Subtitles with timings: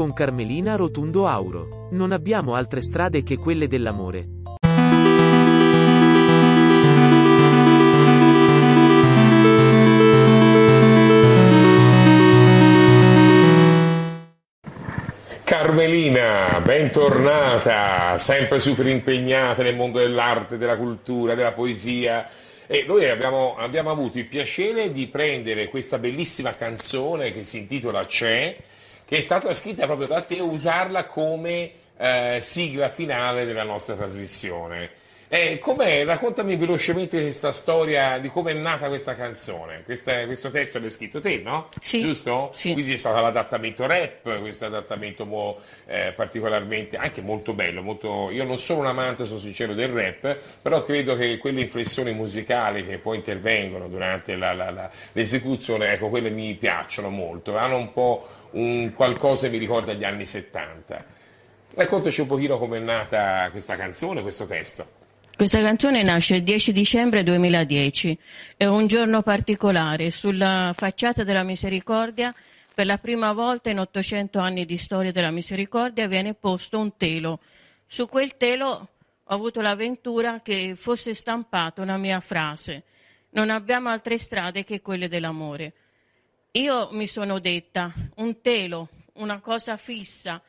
[0.00, 1.88] con Carmelina Rotundo Auro.
[1.90, 4.28] Non abbiamo altre strade che quelle dell'amore.
[15.44, 22.26] Carmelina, bentornata, sempre super impegnata nel mondo dell'arte, della cultura, della poesia.
[22.66, 28.06] E noi abbiamo, abbiamo avuto il piacere di prendere questa bellissima canzone che si intitola
[28.06, 28.56] C'è,
[29.10, 34.88] che è stata scritta proprio da te, usarla come eh, sigla finale della nostra trasmissione.
[35.32, 36.04] Eh, com'è?
[36.04, 39.84] Raccontami velocemente questa storia di come è nata questa canzone.
[39.84, 41.68] Questa, questo testo l'hai scritto te, no?
[41.80, 42.00] Sì.
[42.00, 42.50] Giusto?
[42.52, 42.72] Sì.
[42.72, 47.80] Quindi è stato l'adattamento rap, questo adattamento mo, eh, particolarmente, anche molto bello.
[47.80, 48.32] Molto...
[48.32, 52.84] Io non sono un amante, sono sincero, del rap, però credo che quelle inflessioni musicali
[52.84, 57.56] che poi intervengono durante la, la, la, l'esecuzione, ecco, quelle mi piacciono molto.
[57.56, 61.04] Hanno un po' un qualcosa che mi ricorda gli anni 70.
[61.74, 64.98] Raccontaci un pochino come è nata questa canzone, questo testo.
[65.40, 68.18] Questa canzone nasce il 10 dicembre 2010.
[68.58, 70.10] È un giorno particolare.
[70.10, 72.34] Sulla facciata della Misericordia,
[72.74, 77.40] per la prima volta in 800 anni di storia della Misericordia, viene posto un telo.
[77.86, 78.66] Su quel telo
[79.24, 82.82] ho avuto l'avventura che fosse stampata una mia frase.
[83.30, 85.72] Non abbiamo altre strade che quelle dell'amore.
[86.50, 90.42] Io mi sono detta, un telo, una cosa fissa,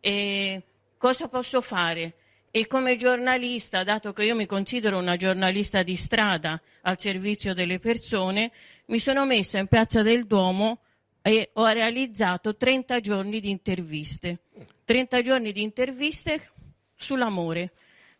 [0.00, 0.62] e
[0.96, 2.14] cosa posso fare?
[2.50, 7.78] E come giornalista, dato che io mi considero una giornalista di strada al servizio delle
[7.78, 8.50] persone,
[8.86, 10.80] mi sono messa in Piazza del Duomo
[11.20, 14.40] e ho realizzato 30 giorni di interviste.
[14.86, 16.50] 30 giorni di interviste
[16.96, 17.72] sull'amore.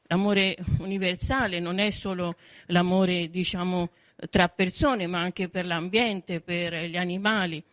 [0.08, 2.34] L'amore universale non è solo
[2.66, 3.90] l'amore, diciamo,
[4.28, 7.64] tra persone, ma anche per l'ambiente, per gli animali.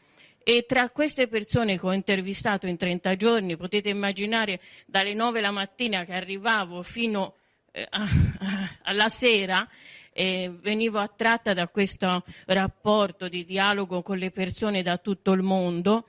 [0.47, 5.49] E tra queste persone che ho intervistato in 30 giorni, potete immaginare dalle 9 la
[5.49, 7.33] mattina che arrivavo fino
[7.71, 7.87] eh,
[8.83, 9.67] alla sera,
[10.13, 16.05] eh, venivo attratta da questo rapporto di dialogo con le persone da tutto il mondo.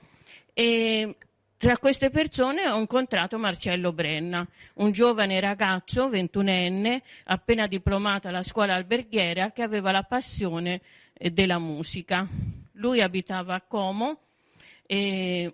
[0.53, 1.15] E
[1.57, 8.75] tra queste persone ho incontrato Marcello Brenna, un giovane ragazzo, ventunenne, appena diplomato alla scuola
[8.75, 10.81] alberghiera, che aveva la passione
[11.13, 12.27] eh, della musica.
[12.73, 14.25] Lui abitava a Como
[14.87, 15.53] e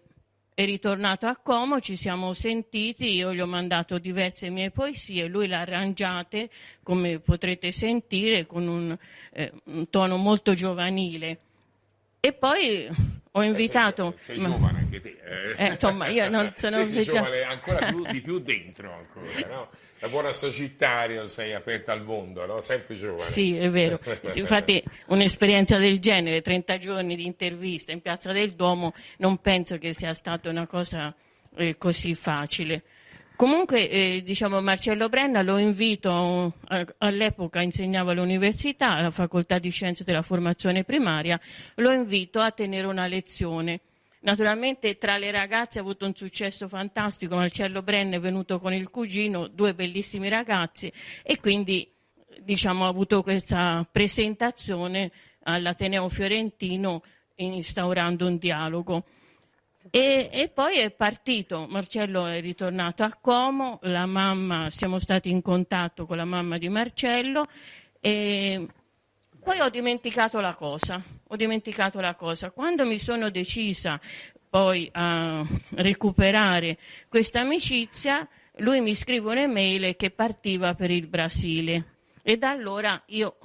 [0.55, 5.47] è ritornato a Como, ci siamo sentiti, io gli ho mandato diverse mie poesie, lui
[5.47, 6.49] le ha arrangiate,
[6.83, 8.97] come potrete sentire, con un,
[9.31, 11.39] eh, un tono molto giovanile.
[12.25, 12.88] E poi
[13.31, 14.13] ho invitato...
[14.17, 15.17] Eh, sei, sei, giovane anche te.
[15.57, 16.81] Eh, insomma, io non sono...
[16.85, 19.69] sei giovane ancora più, di più dentro ancora, no?
[20.00, 22.62] La buona Sagittario sei aperta al mondo, no?
[22.62, 23.19] Sempre giovane.
[23.19, 24.00] Sì, è vero.
[24.35, 29.91] Infatti un'esperienza del genere, 30 giorni di intervista in Piazza del Duomo, non penso che
[29.91, 31.13] sia stata una cosa
[31.57, 32.83] eh, così facile.
[33.43, 36.53] Comunque, eh, diciamo, Marcello Brenna lo invito,
[36.99, 41.37] all'epoca insegnava all'università, alla facoltà di scienze della formazione primaria,
[41.75, 43.81] lo invito a tenere una lezione.
[44.21, 48.89] Naturalmente tra le ragazze ha avuto un successo fantastico, Marcello Brenna è venuto con il
[48.89, 50.89] cugino, due bellissimi ragazzi,
[51.21, 51.85] e quindi
[52.39, 55.11] diciamo, ha avuto questa presentazione
[55.43, 57.03] all'Ateneo Fiorentino
[57.35, 59.03] instaurando un dialogo.
[59.91, 66.05] E, e, poi è partito, Marcello è ritornato a Como, mamma, siamo stati in contatto
[66.05, 67.45] con la mamma di Marcello
[67.99, 68.66] e
[69.44, 72.51] poi ho dimenticato la cosa, ho dimenticato la cosa.
[72.51, 74.00] Quando mi sono decisa
[74.50, 76.77] poi a recuperare
[77.09, 78.27] questa amicizia,
[78.57, 81.85] lui mi scrive un'email che partiva per il Brasile
[82.21, 83.38] e da allora io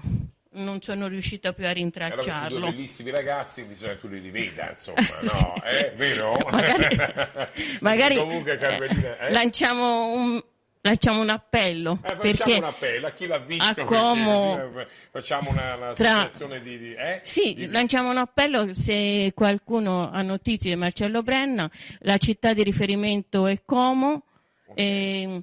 [0.51, 2.57] non sono riuscita più a rintracciarlo.
[2.57, 5.29] Allora, due bellissimi ragazzi, bisogna che tu li riveda, insomma, no?
[5.29, 5.47] sì.
[5.65, 6.33] eh, vero?
[6.51, 6.97] magari,
[7.81, 9.33] magari Comunque, Carmelina, eh?
[9.33, 10.43] lanciamo un
[10.81, 11.99] Facciamo un appello.
[12.03, 13.81] Eh, perché un appello a chi l'ha visto.
[13.83, 16.31] A Como, perché, facciamo una, una tra,
[16.63, 17.21] di, di, eh?
[17.25, 17.67] Sì, di...
[17.67, 21.69] lanciamo un appello se qualcuno ha notizie di Marcello Brenna.
[22.01, 24.23] La città di riferimento è Como.
[24.69, 24.85] Okay.
[24.85, 25.43] E,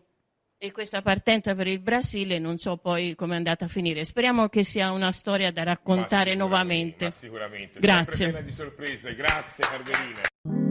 [0.57, 4.05] e questa partenza per il Brasile non so poi come è andata a finire.
[4.05, 7.05] Speriamo che sia una storia da raccontare ma nuovamente.
[7.05, 7.79] Ma sicuramente.
[7.79, 8.15] Grazie.
[8.15, 9.15] Sempre piena di sorprese.
[9.15, 10.64] Grazie Carmelina.